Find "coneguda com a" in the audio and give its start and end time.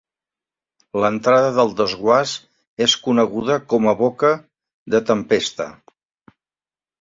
3.09-3.95